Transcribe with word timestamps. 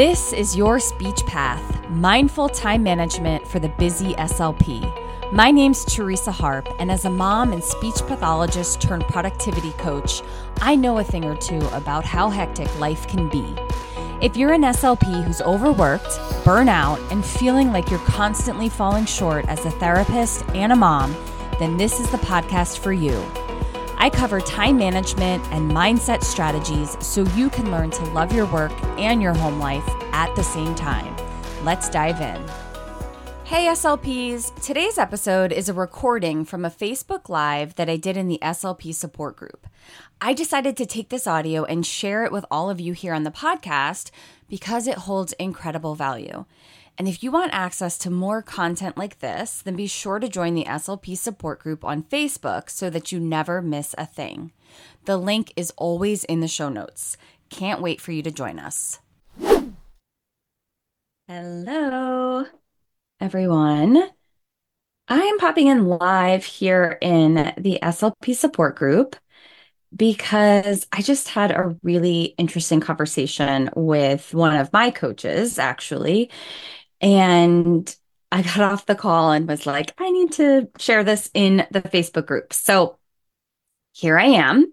This 0.00 0.32
is 0.32 0.56
your 0.56 0.80
speech 0.80 1.26
path, 1.26 1.86
mindful 1.90 2.48
time 2.48 2.82
management 2.82 3.46
for 3.46 3.58
the 3.58 3.68
busy 3.68 4.14
SLP. 4.14 4.80
My 5.30 5.50
name's 5.50 5.84
Theresa 5.84 6.32
Harp, 6.32 6.66
and 6.78 6.90
as 6.90 7.04
a 7.04 7.10
mom 7.10 7.52
and 7.52 7.62
speech 7.62 7.96
pathologist 8.06 8.80
turned 8.80 9.04
productivity 9.08 9.72
coach, 9.72 10.22
I 10.62 10.74
know 10.74 10.96
a 10.96 11.04
thing 11.04 11.26
or 11.26 11.36
two 11.36 11.60
about 11.74 12.06
how 12.06 12.30
hectic 12.30 12.80
life 12.80 13.06
can 13.08 13.28
be. 13.28 13.54
If 14.22 14.38
you're 14.38 14.54
an 14.54 14.62
SLP 14.62 15.22
who's 15.22 15.42
overworked, 15.42 16.18
burnout, 16.46 16.98
and 17.12 17.22
feeling 17.22 17.70
like 17.70 17.90
you're 17.90 17.98
constantly 18.06 18.70
falling 18.70 19.04
short 19.04 19.44
as 19.48 19.66
a 19.66 19.70
therapist 19.70 20.48
and 20.54 20.72
a 20.72 20.76
mom, 20.76 21.14
then 21.58 21.76
this 21.76 22.00
is 22.00 22.10
the 22.10 22.16
podcast 22.16 22.78
for 22.78 22.94
you. 22.94 23.22
I 24.02 24.08
cover 24.08 24.40
time 24.40 24.78
management 24.78 25.44
and 25.52 25.70
mindset 25.70 26.24
strategies 26.24 26.96
so 27.06 27.24
you 27.36 27.50
can 27.50 27.70
learn 27.70 27.90
to 27.90 28.04
love 28.12 28.32
your 28.32 28.46
work 28.46 28.72
and 28.98 29.20
your 29.20 29.34
home 29.34 29.60
life 29.60 29.86
at 30.12 30.34
the 30.34 30.42
same 30.42 30.74
time. 30.74 31.14
Let's 31.66 31.90
dive 31.90 32.18
in. 32.18 32.42
Hey 33.44 33.66
SLPs! 33.66 34.58
Today's 34.62 34.96
episode 34.96 35.52
is 35.52 35.68
a 35.68 35.74
recording 35.74 36.46
from 36.46 36.64
a 36.64 36.70
Facebook 36.70 37.28
Live 37.28 37.74
that 37.74 37.90
I 37.90 37.98
did 37.98 38.16
in 38.16 38.26
the 38.26 38.38
SLP 38.40 38.94
support 38.94 39.36
group. 39.36 39.66
I 40.18 40.32
decided 40.32 40.78
to 40.78 40.86
take 40.86 41.10
this 41.10 41.26
audio 41.26 41.64
and 41.64 41.84
share 41.84 42.24
it 42.24 42.32
with 42.32 42.46
all 42.50 42.70
of 42.70 42.80
you 42.80 42.94
here 42.94 43.12
on 43.12 43.24
the 43.24 43.30
podcast 43.30 44.10
because 44.48 44.86
it 44.86 44.98
holds 44.98 45.34
incredible 45.34 45.94
value. 45.94 46.46
And 47.00 47.08
if 47.08 47.22
you 47.22 47.30
want 47.30 47.54
access 47.54 47.96
to 47.96 48.10
more 48.10 48.42
content 48.42 48.98
like 48.98 49.20
this, 49.20 49.62
then 49.62 49.74
be 49.74 49.86
sure 49.86 50.18
to 50.18 50.28
join 50.28 50.52
the 50.52 50.66
SLP 50.66 51.16
support 51.16 51.58
group 51.58 51.82
on 51.82 52.02
Facebook 52.02 52.68
so 52.68 52.90
that 52.90 53.10
you 53.10 53.18
never 53.18 53.62
miss 53.62 53.94
a 53.96 54.04
thing. 54.04 54.52
The 55.06 55.16
link 55.16 55.50
is 55.56 55.72
always 55.78 56.24
in 56.24 56.40
the 56.40 56.46
show 56.46 56.68
notes. 56.68 57.16
Can't 57.48 57.80
wait 57.80 58.02
for 58.02 58.12
you 58.12 58.22
to 58.24 58.30
join 58.30 58.58
us. 58.58 58.98
Hello, 61.26 62.44
everyone. 63.18 64.10
I 65.08 65.20
am 65.20 65.38
popping 65.38 65.68
in 65.68 65.86
live 65.86 66.44
here 66.44 66.98
in 67.00 67.54
the 67.56 67.78
SLP 67.82 68.36
support 68.36 68.76
group 68.76 69.16
because 69.96 70.86
I 70.92 71.02
just 71.02 71.28
had 71.28 71.50
a 71.50 71.74
really 71.82 72.34
interesting 72.36 72.80
conversation 72.80 73.70
with 73.74 74.34
one 74.34 74.54
of 74.54 74.72
my 74.72 74.90
coaches, 74.90 75.58
actually. 75.58 76.30
And 77.00 77.94
I 78.32 78.42
got 78.42 78.60
off 78.60 78.86
the 78.86 78.94
call 78.94 79.32
and 79.32 79.48
was 79.48 79.66
like, 79.66 79.92
I 79.98 80.10
need 80.10 80.32
to 80.32 80.68
share 80.78 81.02
this 81.02 81.30
in 81.34 81.66
the 81.70 81.82
Facebook 81.82 82.26
group. 82.26 82.52
So 82.52 82.98
here 83.92 84.18
I 84.18 84.26
am. 84.26 84.72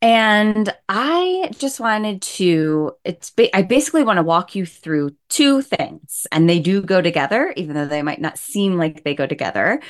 And 0.00 0.74
I 0.88 1.50
just 1.58 1.78
wanted 1.78 2.22
to, 2.22 2.92
it's, 3.04 3.30
ba- 3.30 3.56
I 3.56 3.62
basically 3.62 4.02
want 4.02 4.16
to 4.16 4.24
walk 4.24 4.56
you 4.56 4.66
through 4.66 5.14
two 5.28 5.62
things, 5.62 6.26
and 6.32 6.50
they 6.50 6.58
do 6.58 6.82
go 6.82 7.00
together, 7.00 7.52
even 7.56 7.76
though 7.76 7.86
they 7.86 8.02
might 8.02 8.20
not 8.20 8.36
seem 8.36 8.76
like 8.76 9.04
they 9.04 9.14
go 9.14 9.28
together. 9.28 9.80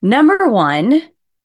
Number 0.00 0.48
one, 0.48 1.02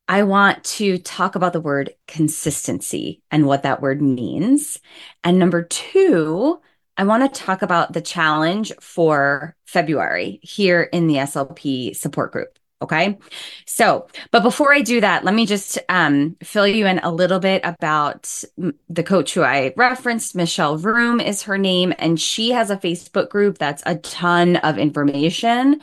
I 0.07 0.23
want 0.23 0.63
to 0.63 0.99
talk 0.99 1.35
about 1.35 1.51
the 1.51 1.59
word 1.59 1.93
consistency 2.07 3.21
and 3.29 3.45
what 3.45 3.63
that 3.63 3.81
word 3.81 4.01
means. 4.01 4.79
And 5.25 5.37
number 5.37 5.63
two, 5.63 6.61
I 6.97 7.03
want 7.03 7.33
to 7.33 7.39
talk 7.39 7.61
about 7.61 7.93
the 7.93 8.01
challenge 8.01 8.71
for 8.79 9.55
February 9.65 10.39
here 10.43 10.83
in 10.83 11.07
the 11.07 11.15
SLP 11.15 11.95
support 11.95 12.31
group. 12.31 12.57
Okay. 12.81 13.19
So, 13.67 14.07
but 14.31 14.41
before 14.41 14.73
I 14.73 14.81
do 14.81 15.01
that, 15.01 15.23
let 15.23 15.35
me 15.35 15.45
just 15.45 15.77
um, 15.87 16.35
fill 16.43 16.65
you 16.65 16.87
in 16.87 16.97
a 16.99 17.11
little 17.11 17.39
bit 17.39 17.61
about 17.63 18.43
the 18.89 19.03
coach 19.03 19.35
who 19.35 19.43
I 19.43 19.73
referenced. 19.77 20.35
Michelle 20.35 20.77
Room 20.77 21.19
is 21.19 21.43
her 21.43 21.59
name, 21.59 21.93
and 21.99 22.19
she 22.19 22.51
has 22.51 22.71
a 22.71 22.77
Facebook 22.77 23.29
group 23.29 23.59
that's 23.59 23.83
a 23.85 23.97
ton 23.97 24.55
of 24.57 24.79
information 24.79 25.79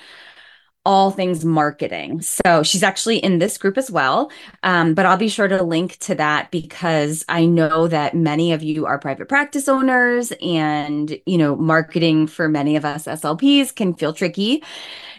all 0.85 1.11
things 1.11 1.45
marketing. 1.45 2.23
So 2.23 2.63
she's 2.63 2.83
actually 2.83 3.19
in 3.19 3.39
this 3.39 3.59
group 3.59 3.77
as 3.77 3.91
well. 3.91 4.31
Um, 4.63 4.95
but 4.95 5.05
I'll 5.05 5.19
be 5.19 5.29
sure 5.29 5.49
to 5.49 5.63
link 5.63 5.99
to 5.99 6.15
that 6.15 6.51
because 6.51 7.25
I 7.29 7.45
know 7.45 7.89
that 7.89 8.15
many 8.15 8.53
of 8.53 8.63
you 8.63 8.87
are 8.87 8.99
private 8.99 9.29
practice 9.29 9.69
owners 9.69 10.33
and, 10.41 11.19
you 11.27 11.37
know, 11.37 11.57
marketing 11.57 12.27
for 12.27 12.49
many 12.49 12.77
of 12.77 12.85
us 12.85 13.05
SLPs 13.05 13.75
can 13.75 13.95
feel 13.95 14.13
tricky 14.15 14.63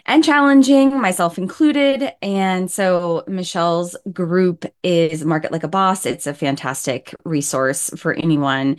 and 0.06 0.24
challenging, 0.24 1.00
myself 1.00 1.38
included. 1.38 2.12
And 2.22 2.70
so 2.70 3.22
Michelle's 3.28 3.96
group 4.12 4.64
is 4.82 5.24
Market 5.24 5.52
Like 5.52 5.62
a 5.62 5.68
Boss. 5.68 6.06
It's 6.06 6.26
a 6.26 6.34
fantastic 6.34 7.14
resource 7.24 7.90
for 7.96 8.14
anyone 8.14 8.78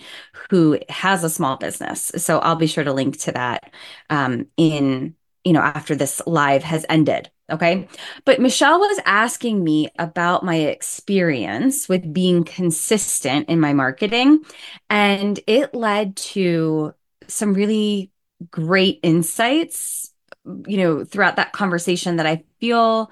who 0.50 0.79
has 0.89 1.23
a 1.23 1.29
small 1.29 1.57
business. 1.57 2.11
So 2.17 2.39
I'll 2.39 2.56
be 2.56 2.67
sure 2.67 2.83
to 2.83 2.91
link 2.94 3.19
to 3.19 3.31
that 3.31 3.72
um, 4.09 4.47
in 4.57 5.16
you 5.44 5.53
know, 5.53 5.62
after 5.62 5.96
this 5.96 6.22
live 6.25 6.63
has 6.63 6.85
ended. 6.90 7.29
Okay. 7.52 7.88
But 8.24 8.40
Michelle 8.40 8.79
was 8.79 9.00
asking 9.06 9.63
me 9.63 9.90
about 10.00 10.46
my 10.46 10.56
experience 10.56 11.90
with 11.90 12.13
being 12.13 12.44
consistent 12.44 13.50
in 13.50 13.59
my 13.59 13.74
marketing. 13.74 14.44
And 14.90 15.40
it 15.47 15.74
led 15.74 16.16
to 16.18 16.94
some 17.28 17.53
really 17.53 18.12
great 18.50 19.00
insights, 19.03 20.13
you 20.46 20.78
know, 20.78 21.03
throughout 21.03 21.35
that 21.35 21.51
conversation 21.51 22.16
that 22.18 22.25
I 22.25 22.44
feel 22.59 23.12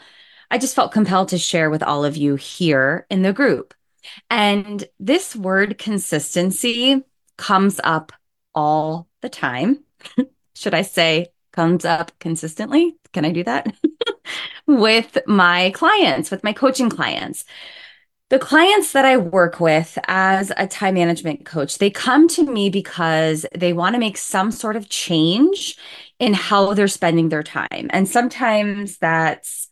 I 0.52 0.58
just 0.58 0.76
felt 0.76 0.92
compelled 0.92 1.30
to 1.30 1.38
share 1.38 1.70
with 1.70 1.84
all 1.84 2.06
of 2.06 2.18
you 2.18 2.36
here 2.36 3.06
in 3.10 3.22
the 3.22 3.34
group. 3.34 3.74
And 4.30 4.84
this 5.00 5.36
word 5.36 5.78
consistency 5.78 7.04
comes 7.38 7.80
up 7.84 8.12
all 8.56 9.08
the 9.22 9.30
time. 9.30 9.84
Should 10.56 10.74
I 10.74 10.82
say 10.82 11.28
comes 11.60 11.84
up 11.84 12.18
consistently. 12.20 12.96
Can 13.12 13.26
I 13.26 13.34
do 13.34 13.44
that? 13.44 13.68
with 14.66 15.18
my 15.28 15.72
clients, 15.72 16.32
with 16.32 16.42
my 16.42 16.54
coaching 16.54 16.90
clients. 16.90 17.44
The 18.30 18.40
clients 18.40 18.94
that 18.94 19.04
I 19.04 19.18
work 19.18 19.60
with 19.60 19.98
as 20.08 20.54
a 20.56 20.68
time 20.68 20.94
management 20.94 21.46
coach, 21.46 21.78
they 21.78 21.90
come 21.90 22.30
to 22.30 22.50
me 22.50 22.70
because 22.70 23.46
they 23.54 23.74
want 23.74 23.96
to 23.96 24.00
make 24.00 24.16
some 24.16 24.52
sort 24.52 24.78
of 24.78 24.88
change 24.88 25.78
in 26.18 26.34
how 26.34 26.74
they're 26.74 26.88
spending 26.88 27.28
their 27.28 27.44
time. 27.44 27.90
And 27.90 28.08
sometimes 28.08 28.98
that's, 29.00 29.68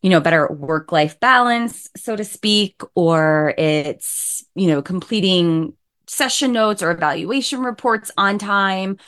you 0.00 0.10
know, 0.10 0.20
better 0.20 0.46
work 0.46 0.92
life 0.92 1.18
balance, 1.18 1.90
so 1.96 2.14
to 2.14 2.22
speak, 2.22 2.82
or 2.94 3.52
it's, 3.58 4.44
you 4.54 4.68
know, 4.68 4.80
completing 4.80 5.72
session 6.12 6.52
notes 6.52 6.82
or 6.82 6.90
evaluation 6.90 7.60
reports 7.60 8.10
on 8.18 8.38
time 8.38 8.98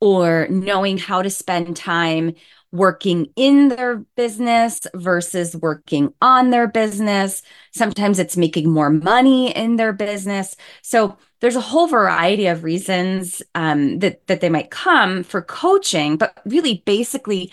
or 0.00 0.46
knowing 0.48 0.96
how 0.96 1.20
to 1.20 1.28
spend 1.28 1.76
time 1.76 2.34
working 2.70 3.26
in 3.36 3.68
their 3.68 3.96
business 4.16 4.80
versus 4.94 5.54
working 5.56 6.14
on 6.22 6.50
their 6.50 6.66
business. 6.66 7.42
Sometimes 7.74 8.18
it's 8.18 8.36
making 8.36 8.70
more 8.70 8.90
money 8.90 9.54
in 9.54 9.76
their 9.76 9.92
business. 9.92 10.56
So 10.82 11.18
there's 11.40 11.56
a 11.56 11.60
whole 11.60 11.88
variety 11.88 12.46
of 12.46 12.64
reasons 12.64 13.42
um, 13.54 13.98
that 13.98 14.26
that 14.28 14.40
they 14.40 14.48
might 14.48 14.70
come 14.70 15.24
for 15.24 15.42
coaching, 15.42 16.16
but 16.16 16.38
really, 16.46 16.82
basically, 16.86 17.52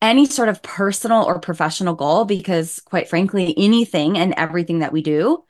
any 0.00 0.26
sort 0.26 0.48
of 0.48 0.62
personal 0.62 1.22
or 1.24 1.38
professional 1.38 1.94
goal, 1.94 2.24
because 2.24 2.80
quite 2.80 3.08
frankly, 3.08 3.54
anything 3.58 4.16
and 4.16 4.34
everything 4.36 4.80
that 4.80 4.92
we 4.92 5.02
do 5.02 5.44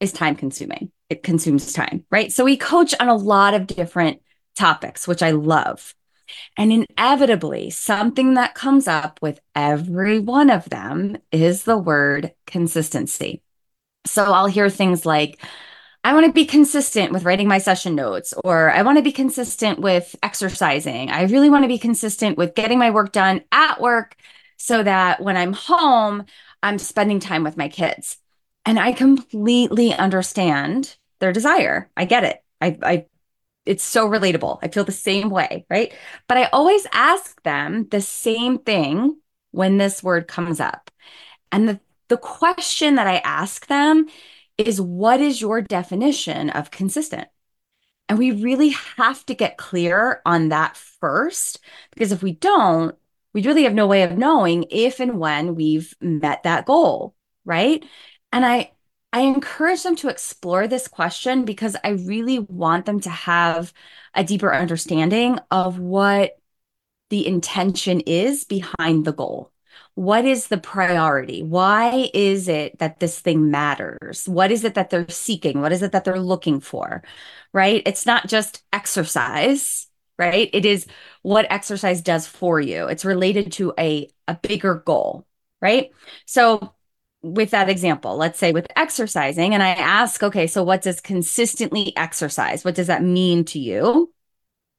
is 0.00 0.12
time 0.12 0.34
consuming 0.34 0.90
it 1.10 1.24
consumes 1.24 1.72
time, 1.72 2.04
right? 2.10 2.32
So 2.32 2.44
we 2.44 2.56
coach 2.56 2.94
on 2.98 3.08
a 3.08 3.16
lot 3.16 3.52
of 3.52 3.66
different 3.66 4.22
topics, 4.56 5.06
which 5.06 5.22
I 5.22 5.32
love. 5.32 5.94
And 6.56 6.86
inevitably, 6.96 7.70
something 7.70 8.34
that 8.34 8.54
comes 8.54 8.86
up 8.86 9.18
with 9.20 9.40
every 9.56 10.20
one 10.20 10.48
of 10.48 10.70
them 10.70 11.18
is 11.32 11.64
the 11.64 11.76
word 11.76 12.32
consistency. 12.46 13.42
So 14.06 14.24
I'll 14.24 14.46
hear 14.46 14.70
things 14.70 15.04
like, 15.04 15.44
I 16.04 16.14
want 16.14 16.26
to 16.26 16.32
be 16.32 16.46
consistent 16.46 17.12
with 17.12 17.24
writing 17.24 17.48
my 17.48 17.58
session 17.58 17.96
notes, 17.96 18.32
or 18.44 18.70
I 18.70 18.82
want 18.82 18.96
to 18.98 19.02
be 19.02 19.12
consistent 19.12 19.80
with 19.80 20.14
exercising. 20.22 21.10
I 21.10 21.24
really 21.24 21.50
want 21.50 21.64
to 21.64 21.68
be 21.68 21.78
consistent 21.78 22.38
with 22.38 22.54
getting 22.54 22.78
my 22.78 22.90
work 22.90 23.10
done 23.10 23.42
at 23.50 23.80
work 23.80 24.14
so 24.56 24.82
that 24.82 25.20
when 25.20 25.36
I'm 25.36 25.52
home, 25.52 26.24
I'm 26.62 26.78
spending 26.78 27.18
time 27.18 27.42
with 27.42 27.56
my 27.56 27.68
kids. 27.68 28.19
And 28.64 28.78
I 28.78 28.92
completely 28.92 29.92
understand 29.94 30.96
their 31.18 31.32
desire. 31.32 31.90
I 31.96 32.04
get 32.04 32.24
it. 32.24 32.42
I, 32.60 32.78
I, 32.82 33.06
it's 33.66 33.84
so 33.84 34.08
relatable. 34.08 34.58
I 34.62 34.68
feel 34.68 34.84
the 34.84 34.92
same 34.92 35.30
way, 35.30 35.66
right? 35.70 35.92
But 36.28 36.38
I 36.38 36.44
always 36.44 36.86
ask 36.92 37.42
them 37.42 37.88
the 37.90 38.00
same 38.00 38.58
thing 38.58 39.18
when 39.50 39.78
this 39.78 40.02
word 40.02 40.28
comes 40.28 40.60
up. 40.60 40.90
And 41.52 41.68
the, 41.68 41.80
the 42.08 42.16
question 42.16 42.96
that 42.96 43.06
I 43.06 43.16
ask 43.18 43.66
them 43.66 44.06
is 44.58 44.80
what 44.80 45.20
is 45.20 45.40
your 45.40 45.62
definition 45.62 46.50
of 46.50 46.70
consistent? 46.70 47.28
And 48.08 48.18
we 48.18 48.32
really 48.32 48.70
have 48.96 49.24
to 49.26 49.34
get 49.34 49.56
clear 49.56 50.20
on 50.26 50.48
that 50.48 50.76
first, 50.76 51.60
because 51.92 52.12
if 52.12 52.22
we 52.22 52.32
don't, 52.32 52.96
we 53.32 53.42
really 53.42 53.62
have 53.62 53.74
no 53.74 53.86
way 53.86 54.02
of 54.02 54.18
knowing 54.18 54.66
if 54.70 55.00
and 55.00 55.18
when 55.18 55.54
we've 55.54 55.94
met 56.00 56.42
that 56.42 56.66
goal, 56.66 57.14
right? 57.44 57.84
And 58.32 58.44
I 58.44 58.72
I 59.12 59.22
encourage 59.22 59.82
them 59.82 59.96
to 59.96 60.08
explore 60.08 60.68
this 60.68 60.86
question 60.86 61.44
because 61.44 61.76
I 61.82 61.90
really 61.90 62.38
want 62.38 62.86
them 62.86 63.00
to 63.00 63.10
have 63.10 63.72
a 64.14 64.22
deeper 64.22 64.54
understanding 64.54 65.38
of 65.50 65.80
what 65.80 66.38
the 67.10 67.26
intention 67.26 68.00
is 68.00 68.44
behind 68.44 69.04
the 69.04 69.12
goal. 69.12 69.52
What 69.94 70.24
is 70.24 70.48
the 70.48 70.58
priority? 70.58 71.42
Why 71.42 72.10
is 72.14 72.48
it 72.48 72.78
that 72.78 73.00
this 73.00 73.18
thing 73.20 73.50
matters? 73.50 74.28
What 74.28 74.52
is 74.52 74.64
it 74.64 74.74
that 74.74 74.90
they're 74.90 75.08
seeking? 75.08 75.60
What 75.60 75.72
is 75.72 75.82
it 75.82 75.92
that 75.92 76.04
they're 76.04 76.20
looking 76.20 76.60
for? 76.60 77.02
Right? 77.52 77.82
It's 77.86 78.06
not 78.06 78.28
just 78.28 78.62
exercise, 78.72 79.88
right? 80.18 80.48
It 80.52 80.64
is 80.64 80.86
what 81.22 81.46
exercise 81.50 82.00
does 82.02 82.26
for 82.26 82.60
you. 82.60 82.86
It's 82.86 83.04
related 83.04 83.52
to 83.52 83.74
a, 83.78 84.08
a 84.28 84.34
bigger 84.34 84.76
goal, 84.76 85.26
right? 85.60 85.90
So, 86.26 86.74
with 87.22 87.50
that 87.50 87.68
example, 87.68 88.16
let's 88.16 88.38
say 88.38 88.52
with 88.52 88.66
exercising, 88.76 89.52
and 89.54 89.62
I 89.62 89.70
ask, 89.70 90.22
okay, 90.22 90.46
so 90.46 90.62
what 90.62 90.82
does 90.82 91.00
consistently 91.00 91.94
exercise? 91.96 92.64
What 92.64 92.74
does 92.74 92.86
that 92.86 93.02
mean 93.02 93.44
to 93.46 93.58
you? 93.58 94.12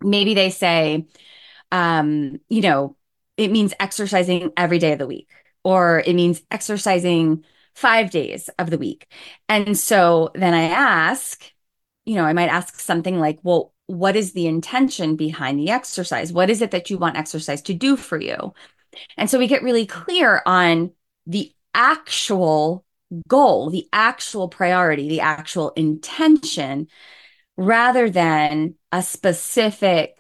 Maybe 0.02 0.34
they 0.34 0.50
say, 0.50 1.06
um, 1.72 2.40
you 2.50 2.62
know, 2.62 2.98
it 3.38 3.52
means 3.52 3.74
exercising 3.80 4.52
every 4.58 4.80
day 4.80 4.94
of 4.94 5.00
the 5.00 5.08
week, 5.08 5.30
or 5.64 6.04
it 6.06 6.14
means 6.14 6.42
exercising 6.50 7.46
five 7.76 8.10
days 8.12 8.50
of 8.60 8.70
the 8.70 8.78
week. 8.78 9.12
And 9.48 9.78
so 9.78 10.32
then 10.34 10.54
I 10.54 10.64
ask, 10.64 11.44
you 12.06 12.16
know, 12.16 12.26
I 12.26 12.34
might 12.34 12.50
ask 12.50 12.80
something 12.80 13.20
like, 13.20 13.40
well, 13.44 13.74
what 13.86 14.16
is 14.16 14.34
the 14.34 14.48
intention 14.48 15.16
behind 15.16 15.60
the 15.60 15.70
exercise? 15.70 16.34
What 16.34 16.50
is 16.50 16.62
it 16.62 16.72
that 16.72 16.90
you 16.90 16.98
want 16.98 17.18
exercise 17.18 17.62
to 17.64 17.74
do 17.74 17.96
for 17.96 18.20
you? 18.20 18.54
And 19.16 19.30
so 19.30 19.38
we 19.38 19.48
get 19.48 19.64
really 19.64 19.86
clear 19.86 20.42
on 20.46 20.92
the 21.28 21.54
actual 21.74 22.86
goal, 23.28 23.70
the 23.70 23.88
actual 23.92 24.48
priority, 24.48 25.10
the 25.10 25.22
actual 25.22 25.72
intention, 25.72 26.88
rather 27.58 28.10
than 28.10 28.76
a 28.92 29.02
specific 29.02 30.16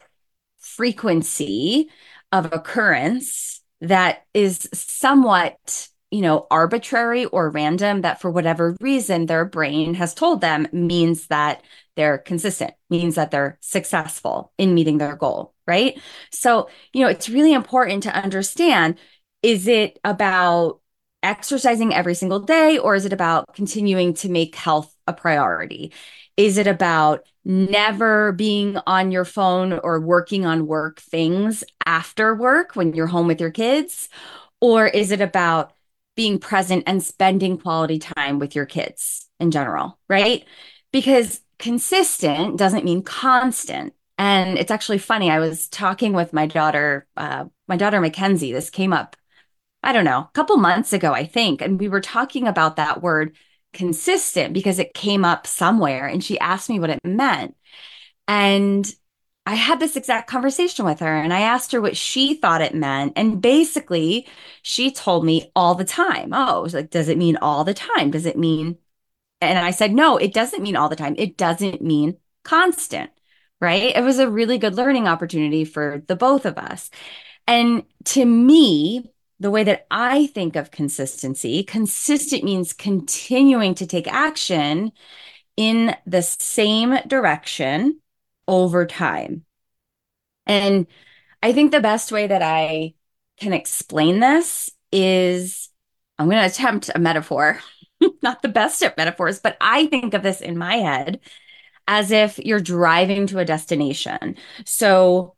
frequency 0.59 1.89
of 2.31 2.51
occurrence 2.53 3.61
that 3.81 4.25
is 4.33 4.69
somewhat 4.73 5.87
you 6.11 6.21
know 6.21 6.45
arbitrary 6.51 7.25
or 7.25 7.49
random 7.49 8.01
that 8.01 8.21
for 8.21 8.29
whatever 8.29 8.75
reason 8.79 9.25
their 9.25 9.45
brain 9.45 9.93
has 9.93 10.13
told 10.13 10.41
them 10.41 10.67
means 10.71 11.27
that 11.27 11.63
they're 11.95 12.17
consistent 12.17 12.73
means 12.89 13.15
that 13.15 13.31
they're 13.31 13.57
successful 13.61 14.51
in 14.57 14.73
meeting 14.75 14.97
their 14.97 15.15
goal 15.15 15.53
right? 15.67 15.99
So 16.31 16.69
you 16.93 17.01
know 17.03 17.09
it's 17.09 17.29
really 17.29 17.53
important 17.53 18.03
to 18.03 18.15
understand 18.15 18.97
is 19.41 19.67
it 19.67 19.99
about 20.03 20.80
exercising 21.23 21.93
every 21.93 22.15
single 22.15 22.39
day 22.39 22.77
or 22.77 22.95
is 22.95 23.05
it 23.05 23.13
about 23.13 23.53
continuing 23.53 24.13
to 24.13 24.29
make 24.29 24.55
health 24.55 24.95
a 25.07 25.13
priority 25.13 25.91
is 26.37 26.57
it 26.57 26.67
about 26.67 27.27
never 27.43 28.31
being 28.31 28.77
on 28.87 29.11
your 29.11 29.25
phone 29.25 29.73
or 29.73 29.99
working 29.99 30.45
on 30.45 30.67
work 30.67 30.99
things 30.99 31.63
after 31.85 32.33
work 32.35 32.75
when 32.75 32.93
you're 32.93 33.07
home 33.07 33.27
with 33.27 33.41
your 33.41 33.51
kids? 33.51 34.09
Or 34.59 34.87
is 34.87 35.11
it 35.11 35.21
about 35.21 35.73
being 36.15 36.39
present 36.39 36.83
and 36.87 37.03
spending 37.03 37.57
quality 37.57 37.99
time 37.99 38.39
with 38.39 38.55
your 38.55 38.65
kids 38.65 39.27
in 39.39 39.51
general, 39.51 39.97
right? 40.07 40.45
Because 40.91 41.41
consistent 41.57 42.57
doesn't 42.57 42.85
mean 42.85 43.03
constant. 43.03 43.93
And 44.17 44.57
it's 44.57 44.71
actually 44.71 44.99
funny. 44.99 45.31
I 45.31 45.39
was 45.39 45.67
talking 45.67 46.13
with 46.13 46.31
my 46.31 46.45
daughter, 46.45 47.07
uh, 47.17 47.45
my 47.67 47.77
daughter 47.77 47.99
Mackenzie. 47.99 48.51
This 48.51 48.69
came 48.69 48.93
up, 48.93 49.15
I 49.83 49.93
don't 49.93 50.05
know, 50.05 50.19
a 50.19 50.29
couple 50.33 50.57
months 50.57 50.93
ago, 50.93 51.13
I 51.13 51.25
think. 51.25 51.61
And 51.61 51.79
we 51.79 51.87
were 51.87 52.01
talking 52.01 52.47
about 52.47 52.75
that 52.75 53.01
word 53.01 53.35
consistent 53.73 54.53
because 54.53 54.79
it 54.79 54.93
came 54.93 55.25
up 55.25 55.47
somewhere 55.47 56.05
and 56.07 56.23
she 56.23 56.39
asked 56.39 56.69
me 56.69 56.79
what 56.79 56.89
it 56.89 56.99
meant. 57.03 57.55
And 58.27 58.91
I 59.45 59.55
had 59.55 59.79
this 59.79 59.95
exact 59.95 60.29
conversation 60.29 60.85
with 60.85 60.99
her 60.99 61.15
and 61.15 61.33
I 61.33 61.41
asked 61.41 61.71
her 61.71 61.81
what 61.81 61.97
she 61.97 62.35
thought 62.35 62.61
it 62.61 62.75
meant. 62.75 63.13
And 63.15 63.41
basically, 63.41 64.27
she 64.61 64.91
told 64.91 65.25
me 65.25 65.51
all 65.55 65.73
the 65.73 65.85
time. 65.85 66.31
Oh, 66.33 66.67
like, 66.71 66.91
does 66.91 67.09
it 67.09 67.17
mean 67.17 67.37
all 67.37 67.63
the 67.63 67.73
time? 67.73 68.11
Does 68.11 68.25
it 68.25 68.37
mean? 68.37 68.77
And 69.41 69.57
I 69.57 69.71
said, 69.71 69.93
no, 69.93 70.17
it 70.17 70.33
doesn't 70.33 70.61
mean 70.61 70.75
all 70.75 70.89
the 70.89 70.95
time. 70.95 71.15
It 71.17 71.37
doesn't 71.37 71.81
mean 71.81 72.17
constant, 72.43 73.09
right? 73.59 73.95
It 73.95 74.03
was 74.03 74.19
a 74.19 74.29
really 74.29 74.59
good 74.59 74.75
learning 74.75 75.07
opportunity 75.07 75.65
for 75.65 76.03
the 76.07 76.15
both 76.15 76.45
of 76.45 76.59
us. 76.59 76.91
And 77.47 77.83
to 78.05 78.23
me, 78.23 79.11
the 79.41 79.49
way 79.49 79.63
that 79.63 79.87
I 79.89 80.27
think 80.27 80.55
of 80.55 80.69
consistency, 80.69 81.63
consistent 81.63 82.43
means 82.43 82.73
continuing 82.73 83.73
to 83.75 83.87
take 83.87 84.07
action 84.07 84.91
in 85.57 85.95
the 86.05 86.21
same 86.21 86.95
direction 87.07 87.99
over 88.47 88.85
time. 88.85 89.43
And 90.45 90.85
I 91.41 91.53
think 91.53 91.71
the 91.71 91.79
best 91.79 92.11
way 92.11 92.27
that 92.27 92.43
I 92.43 92.93
can 93.37 93.51
explain 93.51 94.19
this 94.19 94.69
is 94.91 95.69
I'm 96.19 96.29
going 96.29 96.37
to 96.43 96.47
attempt 96.47 96.91
a 96.93 96.99
metaphor, 96.99 97.59
not 98.21 98.43
the 98.43 98.47
best 98.47 98.83
at 98.83 98.95
metaphors, 98.95 99.39
but 99.39 99.57
I 99.59 99.87
think 99.87 100.13
of 100.13 100.21
this 100.21 100.41
in 100.41 100.55
my 100.55 100.75
head 100.75 101.19
as 101.87 102.11
if 102.11 102.37
you're 102.37 102.59
driving 102.59 103.25
to 103.27 103.39
a 103.39 103.45
destination. 103.45 104.35
So, 104.65 105.35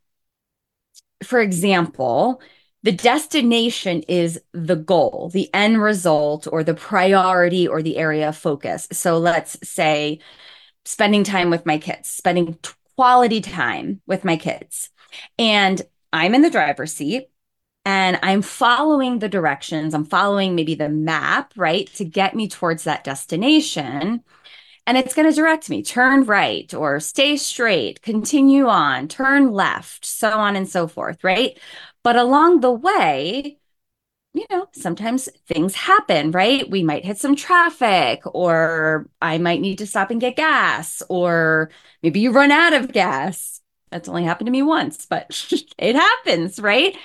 for 1.22 1.40
example, 1.40 2.42
the 2.84 2.92
destination 2.92 4.02
is 4.02 4.40
the 4.52 4.76
goal, 4.76 5.30
the 5.32 5.52
end 5.54 5.82
result, 5.82 6.46
or 6.50 6.62
the 6.62 6.74
priority 6.74 7.66
or 7.66 7.82
the 7.82 7.96
area 7.96 8.28
of 8.28 8.36
focus. 8.36 8.86
So 8.92 9.16
let's 9.18 9.56
say 9.66 10.20
spending 10.84 11.24
time 11.24 11.48
with 11.48 11.64
my 11.64 11.78
kids, 11.78 12.10
spending 12.10 12.58
quality 12.94 13.40
time 13.40 14.02
with 14.06 14.22
my 14.22 14.36
kids. 14.36 14.90
And 15.38 15.80
I'm 16.12 16.34
in 16.34 16.42
the 16.42 16.50
driver's 16.50 16.92
seat 16.92 17.30
and 17.86 18.18
I'm 18.22 18.42
following 18.42 19.18
the 19.18 19.30
directions. 19.30 19.94
I'm 19.94 20.04
following 20.04 20.54
maybe 20.54 20.74
the 20.74 20.90
map, 20.90 21.54
right, 21.56 21.86
to 21.94 22.04
get 22.04 22.36
me 22.36 22.48
towards 22.48 22.84
that 22.84 23.02
destination. 23.02 24.22
And 24.86 24.98
it's 24.98 25.14
going 25.14 25.28
to 25.28 25.34
direct 25.34 25.70
me 25.70 25.82
turn 25.82 26.24
right 26.24 26.72
or 26.74 27.00
stay 27.00 27.38
straight, 27.38 28.02
continue 28.02 28.66
on, 28.68 29.08
turn 29.08 29.52
left, 29.52 30.04
so 30.04 30.30
on 30.30 30.54
and 30.54 30.68
so 30.68 30.86
forth, 30.86 31.24
right? 31.24 31.58
But 32.04 32.16
along 32.16 32.60
the 32.60 32.72
way, 32.72 33.58
you 34.34 34.46
know, 34.50 34.68
sometimes 34.72 35.28
things 35.48 35.74
happen, 35.74 36.32
right? 36.32 36.68
We 36.70 36.82
might 36.82 37.04
hit 37.04 37.18
some 37.18 37.36
traffic, 37.36 38.22
or 38.26 39.08
I 39.22 39.38
might 39.38 39.60
need 39.60 39.78
to 39.78 39.86
stop 39.86 40.10
and 40.10 40.20
get 40.20 40.36
gas, 40.36 41.02
or 41.08 41.70
maybe 42.02 42.20
you 42.20 42.32
run 42.32 42.50
out 42.50 42.72
of 42.72 42.92
gas. 42.92 43.60
That's 43.90 44.08
only 44.08 44.24
happened 44.24 44.46
to 44.48 44.52
me 44.52 44.62
once, 44.62 45.06
but 45.06 45.46
it 45.78 45.94
happens, 45.96 46.58
right? 46.58 46.96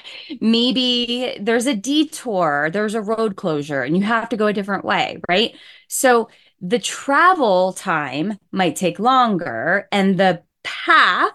Maybe 0.41 1.38
there's 1.39 1.67
a 1.67 1.75
detour, 1.75 2.69
there's 2.73 2.95
a 2.95 3.01
road 3.01 3.35
closure, 3.35 3.83
and 3.83 3.95
you 3.95 4.03
have 4.03 4.29
to 4.29 4.38
go 4.38 4.47
a 4.47 4.53
different 4.53 4.85
way, 4.85 5.21
right? 5.29 5.55
So 5.88 6.29
the 6.62 6.79
travel 6.79 7.73
time 7.73 8.39
might 8.51 8.75
take 8.75 9.00
longer, 9.00 9.88
and 9.91 10.19
the 10.19 10.43
path 10.63 11.31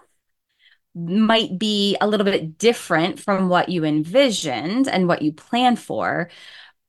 might 0.95 1.59
be 1.59 1.97
a 1.99 2.07
little 2.07 2.25
bit 2.25 2.57
different 2.57 3.19
from 3.19 3.49
what 3.49 3.69
you 3.69 3.83
envisioned 3.83 4.87
and 4.87 5.07
what 5.07 5.21
you 5.21 5.33
planned 5.33 5.79
for, 5.79 6.29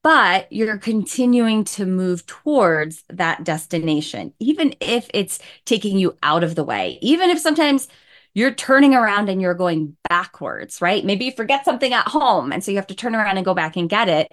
but 0.02 0.50
you're 0.52 0.78
continuing 0.78 1.64
to 1.64 1.84
move 1.84 2.24
towards 2.26 3.02
that 3.08 3.42
destination, 3.42 4.32
even 4.38 4.74
if 4.80 5.08
it's 5.12 5.40
taking 5.64 5.98
you 5.98 6.16
out 6.22 6.44
of 6.44 6.54
the 6.54 6.62
way, 6.62 6.98
even 7.02 7.30
if 7.30 7.40
sometimes 7.40 7.88
you're 8.32 8.54
turning 8.54 8.94
around 8.94 9.28
and 9.28 9.42
you're 9.42 9.54
going 9.54 9.96
backwards, 10.08 10.80
right? 10.80 11.04
Maybe 11.04 11.24
you 11.24 11.32
forget 11.32 11.64
something 11.64 11.92
at 11.92 12.06
home. 12.06 12.52
And 12.52 12.62
so 12.62 12.70
you 12.70 12.76
have 12.76 12.86
to 12.88 12.94
turn 12.94 13.14
around 13.14 13.38
and 13.38 13.44
go 13.44 13.54
back 13.54 13.76
and 13.76 13.88
get 13.88 14.08
it. 14.08 14.28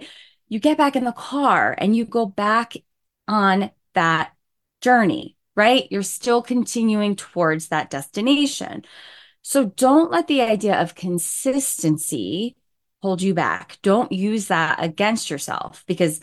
You 0.48 0.60
get 0.60 0.78
back 0.78 0.94
in 0.94 1.04
the 1.04 1.12
car 1.12 1.74
and 1.76 1.96
you 1.96 2.04
go 2.04 2.26
back 2.26 2.74
on 3.26 3.70
that 3.94 4.32
journey, 4.82 5.36
right? 5.56 5.88
You're 5.90 6.02
still 6.02 6.42
continuing 6.42 7.16
towards 7.16 7.68
that 7.68 7.90
destination. 7.90 8.84
So 9.44 9.66
don't 9.66 10.10
let 10.10 10.26
the 10.26 10.40
idea 10.40 10.80
of 10.80 10.94
consistency 10.94 12.56
hold 13.02 13.20
you 13.20 13.34
back. 13.34 13.78
Don't 13.82 14.10
use 14.10 14.48
that 14.48 14.82
against 14.82 15.28
yourself 15.28 15.84
because 15.86 16.20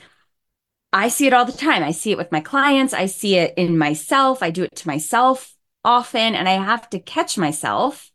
I 0.92 1.08
see 1.08 1.28
it 1.28 1.34
all 1.34 1.46
the 1.46 1.52
time. 1.52 1.84
I 1.84 1.92
see 1.92 2.12
it 2.12 2.18
with 2.18 2.32
my 2.32 2.42
clients, 2.42 2.94
I 2.94 3.06
see 3.06 3.36
it 3.36 3.54
in 3.58 3.78
myself. 3.78 4.42
I 4.42 4.50
do 4.50 4.64
it 4.64 4.76
to 4.78 4.88
myself 4.88 5.54
often, 5.86 6.36
and 6.36 6.50
I 6.50 6.54
have 6.54 6.90
to 6.90 7.00
catch 7.00 7.38
myself 7.38 8.12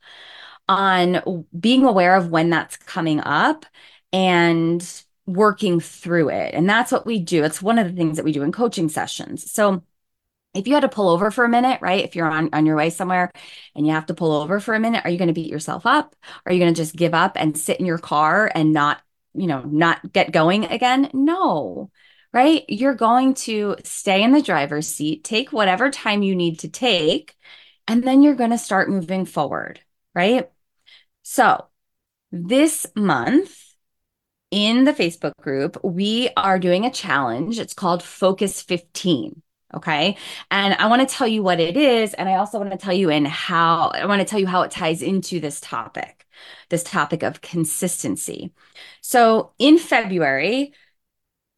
on 0.68 1.44
being 1.58 1.84
aware 1.84 2.16
of 2.16 2.30
when 2.30 2.50
that's 2.50 2.76
coming 2.76 3.20
up 3.20 3.64
and 4.12 5.02
working 5.24 5.78
through 5.78 6.30
it. 6.30 6.52
And 6.52 6.68
that's 6.68 6.90
what 6.90 7.06
we 7.06 7.20
do. 7.20 7.44
It's 7.44 7.62
one 7.62 7.78
of 7.78 7.86
the 7.86 7.96
things 7.96 8.16
that 8.16 8.24
we 8.24 8.32
do 8.32 8.42
in 8.42 8.50
coaching 8.50 8.88
sessions. 8.88 9.50
So 9.50 9.84
if 10.56 10.66
you 10.66 10.74
had 10.74 10.80
to 10.80 10.88
pull 10.88 11.08
over 11.08 11.30
for 11.30 11.44
a 11.44 11.48
minute, 11.48 11.80
right? 11.82 12.04
If 12.04 12.16
you're 12.16 12.30
on, 12.30 12.50
on 12.52 12.66
your 12.66 12.76
way 12.76 12.90
somewhere 12.90 13.30
and 13.74 13.86
you 13.86 13.92
have 13.92 14.06
to 14.06 14.14
pull 14.14 14.32
over 14.32 14.60
for 14.60 14.74
a 14.74 14.80
minute, 14.80 15.04
are 15.04 15.10
you 15.10 15.18
going 15.18 15.28
to 15.28 15.34
beat 15.34 15.50
yourself 15.50 15.86
up? 15.86 16.16
Are 16.44 16.52
you 16.52 16.58
going 16.58 16.72
to 16.72 16.80
just 16.80 16.96
give 16.96 17.14
up 17.14 17.32
and 17.36 17.58
sit 17.58 17.78
in 17.80 17.86
your 17.86 17.98
car 17.98 18.50
and 18.54 18.72
not, 18.72 19.00
you 19.34 19.46
know, 19.46 19.62
not 19.62 20.12
get 20.12 20.32
going 20.32 20.64
again? 20.64 21.10
No, 21.12 21.90
right? 22.32 22.64
You're 22.68 22.94
going 22.94 23.34
to 23.34 23.76
stay 23.84 24.22
in 24.22 24.32
the 24.32 24.42
driver's 24.42 24.88
seat, 24.88 25.24
take 25.24 25.52
whatever 25.52 25.90
time 25.90 26.22
you 26.22 26.34
need 26.34 26.60
to 26.60 26.68
take, 26.68 27.36
and 27.88 28.02
then 28.02 28.22
you're 28.22 28.34
going 28.34 28.50
to 28.50 28.58
start 28.58 28.90
moving 28.90 29.24
forward, 29.24 29.80
right? 30.14 30.50
So 31.22 31.66
this 32.32 32.86
month, 32.94 33.56
in 34.50 34.84
the 34.84 34.92
Facebook 34.92 35.36
group, 35.40 35.76
we 35.82 36.30
are 36.36 36.58
doing 36.58 36.84
a 36.84 36.90
challenge. 36.90 37.58
It's 37.58 37.74
called 37.74 38.02
Focus 38.02 38.62
15. 38.62 39.42
Okay. 39.74 40.16
And 40.50 40.74
I 40.74 40.86
want 40.86 41.06
to 41.06 41.14
tell 41.14 41.26
you 41.26 41.42
what 41.42 41.60
it 41.60 41.76
is. 41.76 42.14
And 42.14 42.28
I 42.28 42.36
also 42.36 42.58
want 42.58 42.70
to 42.70 42.78
tell 42.78 42.92
you 42.92 43.10
and 43.10 43.26
how 43.26 43.88
I 43.88 44.06
want 44.06 44.20
to 44.20 44.24
tell 44.24 44.38
you 44.38 44.46
how 44.46 44.62
it 44.62 44.70
ties 44.70 45.02
into 45.02 45.40
this 45.40 45.60
topic, 45.60 46.24
this 46.68 46.84
topic 46.84 47.22
of 47.22 47.40
consistency. 47.40 48.52
So 49.00 49.52
in 49.58 49.78
February, 49.78 50.72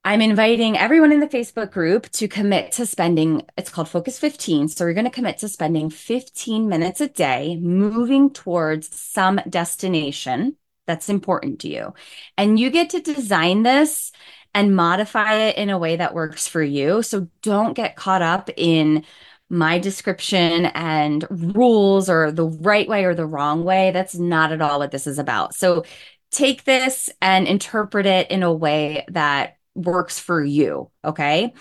I'm 0.05 0.23
inviting 0.23 0.79
everyone 0.79 1.13
in 1.13 1.21
the 1.21 1.27
Facebook 1.27 1.71
group 1.71 2.09
to 2.13 2.29
commit 2.29 2.73
to 2.73 2.87
spending, 2.87 3.43
it's 3.59 3.69
called 3.69 3.91
Focus 3.91 4.19
15. 4.19 4.69
So 4.69 4.85
we're 4.85 4.95
going 4.95 5.05
to 5.05 5.11
commit 5.11 5.39
to 5.39 5.49
spending 5.49 5.91
15 5.91 6.67
minutes 6.67 7.03
a 7.03 7.09
day 7.09 7.59
moving 7.61 8.31
towards 8.31 8.99
some 8.99 9.39
destination 9.49 10.57
that's 10.87 11.11
important 11.11 11.61
to 11.61 11.69
you. 11.69 11.93
And 12.39 12.59
you 12.59 12.71
get 12.71 12.91
to 12.91 13.01
design 13.01 13.65
this 13.65 14.11
and 14.55 14.75
modify 14.75 15.35
it 15.35 15.57
in 15.57 15.71
a 15.71 15.79
way 15.79 15.97
that 15.97 16.15
works 16.15 16.49
for 16.49 16.63
you. 16.63 17.03
So 17.03 17.29
don't 17.43 17.75
get 17.75 17.97
caught 17.97 18.23
up 18.23 18.51
in 18.57 19.05
my 19.51 19.79
description 19.79 20.67
and 20.67 21.27
rules 21.31 22.11
or 22.11 22.31
the 22.31 22.47
right 22.47 22.89
way 22.89 23.05
or 23.05 23.15
the 23.15 23.27
wrong 23.27 23.65
way. 23.65 23.91
That's 23.91 24.15
not 24.15 24.53
at 24.53 24.61
all 24.61 24.79
what 24.79 24.91
this 24.91 25.07
is 25.07 25.19
about. 25.19 25.55
So 25.55 25.85
take 26.31 26.65
this 26.65 27.09
and 27.23 27.47
interpret 27.47 28.07
it 28.07 28.31
in 28.31 28.43
a 28.43 28.53
way 28.53 29.05
that 29.09 29.57
works 29.75 30.19
for 30.19 30.43
you. 30.43 30.91
Okay. 31.05 31.55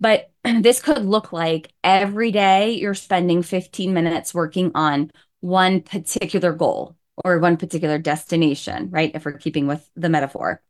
But 0.00 0.30
this 0.44 0.80
could 0.80 1.04
look 1.04 1.32
like 1.32 1.72
every 1.84 2.30
day 2.32 2.72
you're 2.72 2.94
spending 2.94 3.42
15 3.42 3.92
minutes 3.92 4.34
working 4.34 4.72
on 4.74 5.10
one 5.40 5.82
particular 5.82 6.52
goal 6.52 6.96
or 7.24 7.38
one 7.38 7.56
particular 7.56 7.98
destination, 7.98 8.90
right? 8.90 9.12
If 9.14 9.24
we're 9.24 9.38
keeping 9.38 9.66
with 9.66 9.88
the 9.96 10.08
metaphor. 10.08 10.62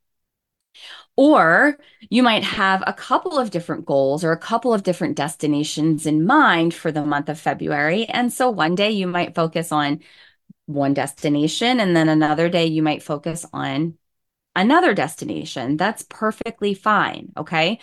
Or 1.17 1.79
you 2.11 2.23
might 2.23 2.45
have 2.45 2.85
a 2.87 2.93
couple 2.93 3.39
of 3.39 3.51
different 3.51 3.87
goals 3.87 4.23
or 4.23 4.33
a 4.33 4.39
couple 4.39 4.75
of 4.75 4.83
different 4.83 5.17
destinations 5.17 6.05
in 6.07 6.27
mind 6.27 6.75
for 6.75 6.93
the 6.93 7.05
month 7.05 7.29
of 7.31 7.41
February. 7.41 8.05
And 8.07 8.33
so 8.33 8.51
one 8.51 8.75
day 8.75 8.91
you 8.91 9.07
might 9.07 9.35
focus 9.35 9.73
on 9.73 10.01
one 10.67 10.95
destination, 10.95 11.81
and 11.81 11.97
then 11.97 12.09
another 12.09 12.49
day 12.49 12.67
you 12.67 12.83
might 12.83 13.03
focus 13.03 13.47
on 13.53 13.97
another 14.55 14.95
destination. 14.95 15.77
That's 15.77 16.03
perfectly 16.09 16.75
fine. 16.75 17.33
Okay. 17.37 17.79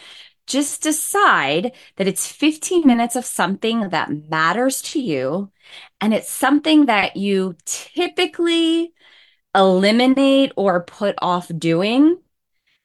Just 0.45 0.83
decide 0.83 1.71
that 1.95 2.07
it's 2.07 2.29
15 2.29 2.85
minutes 2.85 3.15
of 3.15 3.25
something 3.25 3.89
that 3.89 4.11
matters 4.29 4.81
to 4.81 4.99
you. 4.99 5.51
And 6.01 6.13
it's 6.13 6.29
something 6.29 6.87
that 6.87 7.15
you 7.15 7.55
typically 7.63 8.91
eliminate 9.55 10.51
or 10.57 10.83
put 10.83 11.15
off 11.21 11.49
doing 11.57 12.17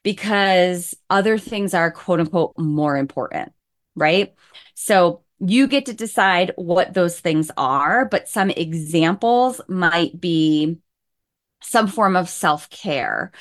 because 0.08 0.94
other 1.10 1.36
things 1.36 1.74
are 1.74 1.90
quote 1.90 2.18
unquote 2.18 2.56
more 2.56 2.96
important. 2.96 3.52
Right. 3.94 4.32
So 4.72 5.22
you 5.38 5.66
get 5.66 5.84
to 5.84 5.92
decide 5.92 6.50
what 6.56 6.94
those 6.94 7.20
things 7.20 7.50
are, 7.58 8.06
but 8.06 8.26
some 8.26 8.48
examples 8.48 9.60
might 9.68 10.18
be 10.18 10.78
some 11.60 11.88
form 11.88 12.16
of 12.16 12.30
self 12.30 12.70
care, 12.70 13.32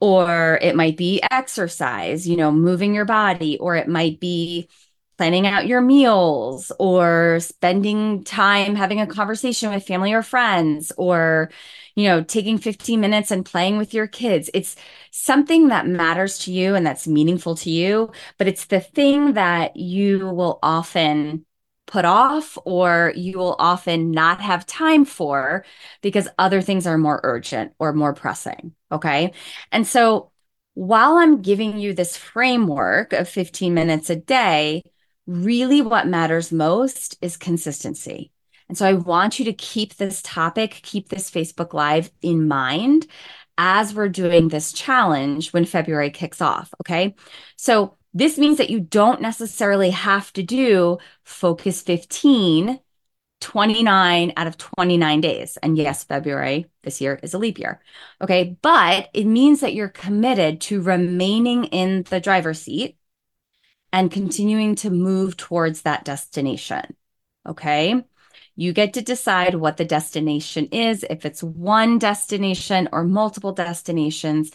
or 0.00 0.58
it 0.60 0.74
might 0.74 0.96
be 0.96 1.22
exercise, 1.30 2.26
you 2.26 2.36
know, 2.36 2.50
moving 2.50 2.92
your 2.92 3.04
body, 3.04 3.56
or 3.58 3.76
it 3.76 3.86
might 3.86 4.18
be 4.18 4.68
planning 5.16 5.46
out 5.46 5.66
your 5.66 5.80
meals, 5.80 6.70
or 6.78 7.38
spending 7.40 8.22
time 8.24 8.74
having 8.74 9.00
a 9.00 9.06
conversation 9.06 9.72
with 9.72 9.86
family 9.86 10.12
or 10.12 10.22
friends, 10.22 10.92
or, 10.96 11.50
you 11.94 12.04
know, 12.08 12.22
taking 12.22 12.58
15 12.58 13.00
minutes 13.00 13.30
and 13.30 13.44
playing 13.44 13.78
with 13.78 13.94
your 13.94 14.06
kids. 14.06 14.50
It's 14.54 14.76
something 15.10 15.68
that 15.68 15.86
matters 15.86 16.38
to 16.40 16.52
you 16.52 16.74
and 16.74 16.86
that's 16.86 17.08
meaningful 17.08 17.56
to 17.56 17.70
you, 17.70 18.12
but 18.38 18.48
it's 18.48 18.66
the 18.66 18.80
thing 18.80 19.34
that 19.34 19.76
you 19.76 20.28
will 20.28 20.58
often 20.62 21.46
put 21.86 22.04
off 22.04 22.58
or 22.64 23.12
you 23.16 23.38
will 23.38 23.56
often 23.58 24.10
not 24.10 24.40
have 24.40 24.66
time 24.66 25.04
for 25.04 25.64
because 26.02 26.28
other 26.38 26.60
things 26.60 26.86
are 26.86 26.98
more 26.98 27.20
urgent 27.22 27.72
or 27.78 27.92
more 27.92 28.12
pressing. 28.12 28.74
Okay. 28.90 29.32
And 29.72 29.86
so 29.86 30.32
while 30.74 31.16
I'm 31.16 31.40
giving 31.42 31.78
you 31.78 31.94
this 31.94 32.16
framework 32.16 33.12
of 33.12 33.28
15 33.28 33.72
minutes 33.72 34.10
a 34.10 34.16
day, 34.16 34.82
really 35.26 35.82
what 35.82 36.06
matters 36.06 36.52
most 36.52 37.16
is 37.20 37.36
consistency. 37.36 38.32
And 38.68 38.76
so 38.76 38.86
I 38.86 38.94
want 38.94 39.38
you 39.38 39.44
to 39.46 39.52
keep 39.52 39.96
this 39.96 40.22
topic, 40.22 40.80
keep 40.82 41.08
this 41.08 41.30
Facebook 41.30 41.72
Live 41.72 42.10
in 42.22 42.48
mind 42.48 43.06
as 43.58 43.94
we're 43.94 44.08
doing 44.08 44.48
this 44.48 44.72
challenge 44.72 45.52
when 45.52 45.64
February 45.64 46.10
kicks 46.10 46.40
off. 46.40 46.72
Okay. 46.82 47.14
So 47.56 47.96
this 48.12 48.38
means 48.38 48.58
that 48.58 48.70
you 48.70 48.80
don't 48.80 49.20
necessarily 49.20 49.90
have 49.90 50.32
to 50.34 50.42
do 50.42 50.98
focus 51.24 51.82
15 51.82 52.80
29 53.42 54.32
out 54.36 54.46
of 54.46 54.56
29 54.56 55.20
days. 55.20 55.58
And 55.62 55.76
yes, 55.76 56.04
February 56.04 56.66
this 56.82 57.02
year 57.02 57.20
is 57.22 57.34
a 57.34 57.38
leap 57.38 57.58
year. 57.58 57.82
Okay. 58.22 58.56
But 58.62 59.10
it 59.12 59.26
means 59.26 59.60
that 59.60 59.74
you're 59.74 59.88
committed 59.88 60.60
to 60.62 60.80
remaining 60.80 61.64
in 61.64 62.04
the 62.04 62.18
driver's 62.18 62.62
seat 62.62 62.95
and 63.92 64.10
continuing 64.10 64.74
to 64.76 64.90
move 64.90 65.36
towards 65.36 65.82
that 65.82 66.04
destination. 66.04 66.96
Okay. 67.46 68.04
You 68.56 68.72
get 68.72 68.94
to 68.94 69.02
decide 69.02 69.54
what 69.54 69.76
the 69.76 69.84
destination 69.84 70.66
is, 70.72 71.04
if 71.08 71.26
it's 71.26 71.42
one 71.42 71.98
destination 71.98 72.88
or 72.90 73.04
multiple 73.04 73.52
destinations, 73.52 74.50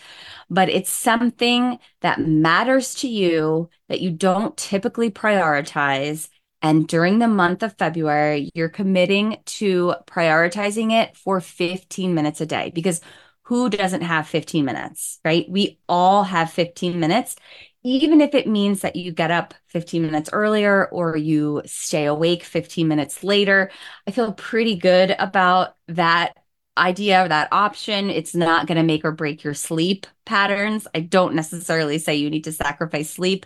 but 0.49 0.69
it's 0.69 0.91
something 0.91 1.77
that 2.01 2.19
matters 2.19 2.95
to 2.95 3.07
you 3.07 3.69
that 3.89 4.01
you 4.01 4.09
don't 4.11 4.57
typically 4.57 5.11
prioritize. 5.11 6.29
And 6.63 6.87
during 6.87 7.19
the 7.19 7.27
month 7.27 7.63
of 7.63 7.77
February, 7.77 8.49
you're 8.55 8.69
committing 8.69 9.37
to 9.45 9.95
prioritizing 10.07 10.91
it 10.91 11.15
for 11.15 11.39
15 11.39 12.13
minutes 12.15 12.41
a 12.41 12.45
day 12.45 12.71
because 12.73 13.01
who 13.43 13.69
doesn't 13.69 14.01
have 14.01 14.27
15 14.27 14.65
minutes, 14.65 15.19
right? 15.25 15.45
We 15.49 15.79
all 15.87 16.23
have 16.23 16.51
15 16.51 16.99
minutes 16.99 17.35
even 17.83 18.21
if 18.21 18.35
it 18.35 18.47
means 18.47 18.81
that 18.81 18.95
you 18.95 19.11
get 19.11 19.31
up 19.31 19.53
15 19.67 20.01
minutes 20.03 20.29
earlier 20.33 20.87
or 20.87 21.17
you 21.17 21.61
stay 21.65 22.05
awake 22.05 22.43
15 22.43 22.87
minutes 22.87 23.23
later, 23.23 23.71
I 24.07 24.11
feel 24.11 24.33
pretty 24.33 24.75
good 24.75 25.15
about 25.17 25.75
that 25.87 26.37
idea, 26.77 27.25
or 27.25 27.27
that 27.27 27.49
option. 27.51 28.09
It's 28.09 28.33
not 28.35 28.65
going 28.67 28.77
to 28.77 28.83
make 28.83 29.03
or 29.03 29.11
break 29.11 29.43
your 29.43 29.53
sleep 29.53 30.07
patterns. 30.25 30.87
I 30.95 31.01
don't 31.01 31.35
necessarily 31.35 31.97
say 31.97 32.15
you 32.15 32.29
need 32.29 32.45
to 32.45 32.51
sacrifice 32.51 33.09
sleep 33.09 33.45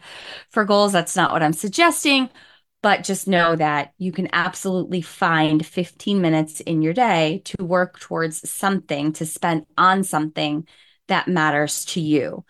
for 0.49 0.63
goals. 0.65 0.91
That's 0.91 1.15
not 1.15 1.31
what 1.31 1.43
I'm 1.43 1.53
suggesting. 1.53 2.29
But 2.83 3.03
just 3.03 3.27
know 3.27 3.55
that 3.55 3.93
you 3.97 4.11
can 4.11 4.29
absolutely 4.31 5.01
find 5.01 5.65
15 5.65 6.21
minutes 6.21 6.59
in 6.59 6.83
your 6.83 6.93
day 6.93 7.41
to 7.45 7.65
work 7.65 7.99
towards 7.99 8.47
something, 8.47 9.11
to 9.13 9.25
spend 9.25 9.65
on 9.75 10.03
something 10.03 10.67
that 11.07 11.27
matters 11.27 11.85
to 11.85 11.99
you. 11.99 12.45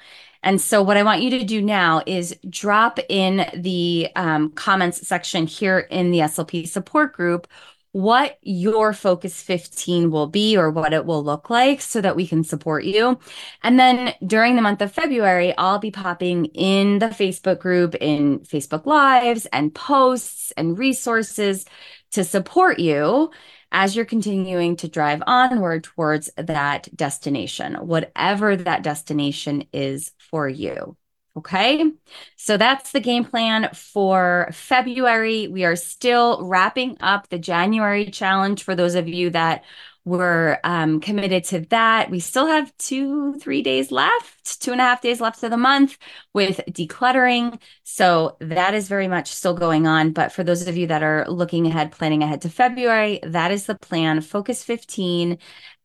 And 0.46 0.62
so, 0.62 0.82
what 0.82 0.96
I 0.96 1.04
want 1.04 1.24
you 1.24 1.32
to 1.32 1.44
do 1.44 1.62
now 1.62 2.04
is 2.06 2.38
drop 2.48 3.00
in 3.10 3.50
the 3.56 4.10
um, 4.16 4.52
comments 4.52 5.06
section 5.06 5.48
here 5.48 5.80
in 5.80 6.12
the 6.12 6.20
SLP 6.20 6.68
support 6.68 7.14
group 7.14 7.48
what 7.96 8.38
your 8.42 8.92
focus 8.92 9.42
15 9.42 10.12
will 10.12 10.28
be 10.28 10.58
or 10.58 10.70
what 10.70 10.92
it 10.92 11.06
will 11.06 11.24
look 11.24 11.50
like 11.50 11.80
so 11.80 12.02
that 12.02 12.18
we 12.18 12.28
can 12.28 12.44
support 12.44 12.84
you. 12.84 13.18
And 13.64 13.80
then 13.80 14.14
during 14.28 14.58
the 14.58 14.62
month 14.62 14.82
of 14.82 14.92
February, 14.92 15.56
I'll 15.58 15.80
be 15.80 15.92
popping 15.92 16.48
in 16.48 17.00
the 17.00 17.06
Facebook 17.06 17.60
group 17.60 17.96
in 17.96 18.40
Facebook 18.40 18.86
Lives 18.86 19.46
and 19.54 19.74
posts 19.74 20.52
and 20.58 20.78
resources 20.78 21.64
to 22.12 22.26
support 22.26 22.80
you 22.80 23.32
as 23.76 23.94
you're 23.94 24.06
continuing 24.06 24.78
to 24.78 24.88
drive 24.88 25.22
onward 25.28 25.84
towards 25.84 26.30
that 26.38 26.88
destination, 26.96 27.76
whatever 27.76 28.56
that 28.56 28.84
destination 28.84 29.66
is 29.74 30.14
for 30.18 30.48
you. 30.48 30.96
Okay. 31.36 31.92
So 32.38 32.56
that's 32.56 32.94
the 32.94 33.02
game 33.02 33.26
plan 33.26 33.70
for 33.74 34.48
February. 34.54 35.50
We 35.50 35.66
are 35.66 35.76
still 35.76 36.48
wrapping 36.48 36.96
up 37.02 37.28
the 37.28 37.38
January 37.38 38.10
challenge 38.10 38.64
for 38.64 38.76
those 38.76 38.96
of 38.96 39.10
you 39.10 39.32
that 39.32 39.66
we're 40.06 40.60
um, 40.64 41.00
committed 41.02 41.44
to 41.46 41.62
that. 41.72 42.12
We 42.12 42.20
still 42.20 42.46
have 42.46 42.72
two, 42.78 43.34
three 43.40 43.64
days 43.64 43.92
left, 43.92 44.62
two 44.62 44.72
and 44.72 44.80
a 44.80 44.84
half 44.84 45.02
days 45.02 45.20
left 45.20 45.42
of 45.44 45.50
the 45.50 45.58
month 45.58 45.98
with 46.32 46.62
decluttering. 46.70 47.60
So 47.84 48.38
that 48.40 48.76
is 48.76 48.88
very 48.88 49.08
much 49.08 49.34
still 49.34 49.56
going 49.56 49.88
on. 49.88 50.12
But 50.12 50.32
for 50.32 50.44
those 50.44 50.68
of 50.68 50.78
you 50.78 50.86
that 50.88 51.02
are 51.02 51.26
looking 51.28 51.66
ahead, 51.66 51.92
planning 51.92 52.22
ahead 52.22 52.42
to 52.42 52.50
February, 52.50 53.20
that 53.24 53.50
is 53.52 53.66
the 53.66 53.76
plan. 53.76 54.22
Focus 54.22 54.64
15 54.64 55.40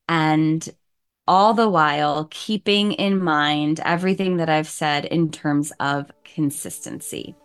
and 0.06 0.68
all 1.26 1.54
the 1.54 1.68
while 1.68 2.28
keeping 2.30 2.92
in 2.92 3.22
mind 3.22 3.80
everything 3.84 4.36
that 4.36 4.50
I've 4.50 4.68
said 4.68 5.06
in 5.06 5.30
terms 5.30 5.72
of 5.80 6.10
consistency. 6.24 7.36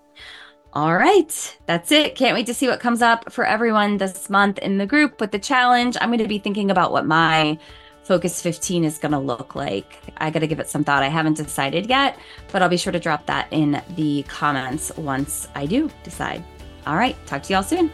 All 0.76 0.94
right, 0.94 1.58
that's 1.68 1.90
it. 1.94 2.16
Can't 2.16 2.36
wait 2.36 2.48
to 2.48 2.54
see 2.54 2.68
what 2.68 2.82
comes 2.82 3.02
up 3.02 3.32
for 3.32 3.46
everyone 3.46 3.98
this 3.98 4.30
month 4.30 4.58
in 4.58 4.78
the 4.78 4.86
group 4.86 5.22
with 5.22 5.32
the 5.32 5.40
challenge. 5.40 5.96
I'm 6.02 6.10
going 6.10 6.20
to 6.20 6.28
be 6.28 6.38
thinking 6.38 6.70
about 6.70 6.92
what 6.92 7.06
my 7.06 7.58
Focus 8.04 8.42
15 8.42 8.84
is 8.84 8.98
going 8.98 9.14
to 9.14 9.18
look 9.18 9.56
like. 9.56 10.02
I 10.18 10.30
got 10.30 10.40
to 10.40 10.48
give 10.48 10.60
it 10.60 10.68
some 10.68 10.84
thought. 10.84 11.02
I 11.02 11.08
haven't 11.08 11.38
decided 11.38 11.88
yet, 11.88 12.20
but 12.52 12.62
I'll 12.62 12.68
be 12.68 12.76
sure 12.76 12.92
to 12.92 13.00
drop 13.00 13.26
that 13.28 13.48
in 13.52 13.82
the 13.96 14.24
comments 14.24 14.92
once 14.98 15.48
I 15.56 15.66
do 15.66 15.90
decide. 16.04 16.44
All 16.86 16.98
right, 16.98 17.16
talk 17.26 17.44
to 17.44 17.54
y'all 17.54 17.64
soon. 17.64 17.90